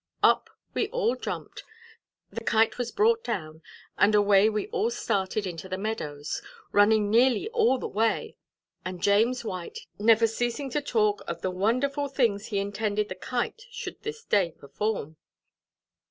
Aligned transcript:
Up 0.23 0.49
we 0.73 0.87
all 0.89 1.15
jumped, 1.15 1.63
the 2.31 2.43
Kite 2.43 2.79
was 2.79 2.91
brought 2.91 3.23
down, 3.23 3.61
and 3.99 4.15
away 4.15 4.49
we 4.49 4.65
all 4.69 4.89
started 4.89 5.45
into 5.45 5.69
the 5.69 5.77
meadows, 5.77 6.41
running 6.71 7.11
nearly 7.11 7.47
all 7.51 7.77
the 7.77 7.87
way, 7.87 8.35
and 8.83 9.03
James 9.03 9.45
White 9.45 9.77
never 9.99 10.25
ceasing 10.25 10.71
to 10.71 10.81
talk 10.81 11.21
of 11.27 11.43
the 11.43 11.51
wonderful 11.51 12.07
things 12.07 12.47
he 12.47 12.57
intended 12.57 13.09
the 13.09 13.15
Kite 13.15 13.67
should 13.69 14.01
this 14.01 14.23
day 14.23 14.53
perform. 14.57 15.17